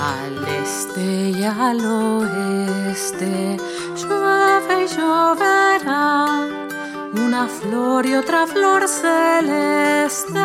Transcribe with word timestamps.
Al 0.00 0.46
este 0.64 1.30
y 1.30 1.44
al 1.44 1.84
oeste 1.84 3.56
llueve 3.96 4.84
y 4.84 4.86
lloverá 4.86 6.58
una 7.14 7.46
flor 7.48 8.06
y 8.06 8.14
otra 8.14 8.46
flor 8.46 8.86
celeste 8.86 10.38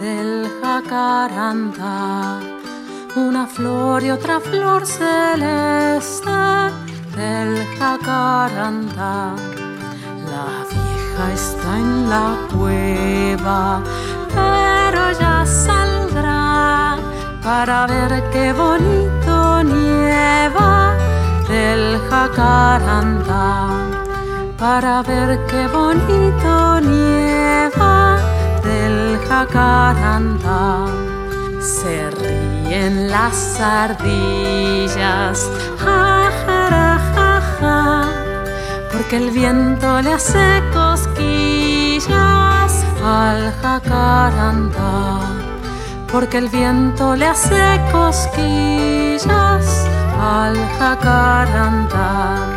del 0.00 0.50
jacarandá. 0.62 2.40
Una 3.16 3.46
flor 3.46 4.02
y 4.02 4.10
otra 4.10 4.40
flor 4.40 4.84
celeste 4.86 6.30
del 7.16 7.66
jacarandá. 7.78 9.34
La 10.30 10.48
vieja 10.70 11.32
está 11.32 11.78
en 11.78 12.10
la 12.10 12.36
cueva, 12.52 13.82
para 17.56 17.86
ver 17.86 18.12
qué 18.32 18.52
bonito 18.52 19.62
nieva 19.62 20.94
del 21.48 21.84
jacarandá. 22.10 23.46
Para 24.58 25.02
ver 25.02 25.28
qué 25.50 25.62
bonito 25.78 26.52
nieva 26.90 28.18
del 28.66 29.18
jacarandá. 29.28 30.66
Se 31.60 32.10
ríen 32.20 32.94
las 33.10 33.38
ardillas, 33.60 35.38
ja, 35.82 36.30
ja, 36.42 36.98
ja, 37.14 37.32
ja, 37.58 37.82
porque 38.92 39.16
el 39.16 39.30
viento 39.30 39.88
le 40.02 40.12
hace 40.12 40.46
cosquillas 40.74 42.72
al 43.02 43.40
jacarandá, 43.62 45.45
porque 46.16 46.38
el 46.38 46.48
viento 46.48 47.14
le 47.14 47.26
hace 47.26 47.78
cosquillas 47.92 49.66
al 50.18 50.56
jacarandá. 50.78 52.56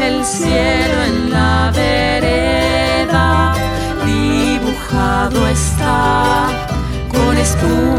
El 0.00 0.24
cielo 0.24 1.02
en 1.10 1.30
la 1.30 1.70
vereda 1.74 3.52
dibujado 4.06 5.46
está 5.48 6.48
con 7.12 7.36
espuma 7.36 7.97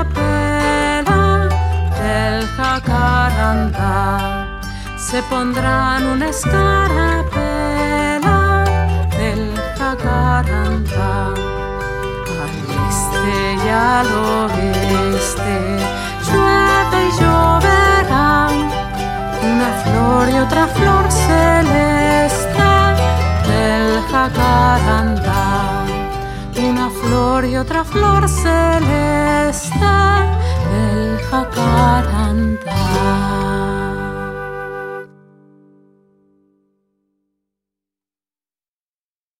del 2.01 2.47
jacarandá. 2.55 4.47
Se 4.97 5.21
pondrán 5.23 6.05
una 6.05 6.29
escarapela 6.29 7.59
del 9.17 9.53
jacarandá. 9.77 11.33
Al 12.41 12.55
este 12.89 13.35
y 13.65 13.67
al 13.69 14.09
oeste 14.29 15.55
llueve 16.27 16.99
y 17.07 17.11
lloverá. 17.19 18.31
Una 19.51 19.69
flor 19.83 20.23
y 20.29 20.35
otra 20.37 20.63
flor 20.67 21.05
celeste 21.11 21.90
una 26.59 26.89
flor 26.91 27.45
y 27.45 27.55
otra 27.55 27.83
flor 27.83 28.29
celeste 28.29 30.20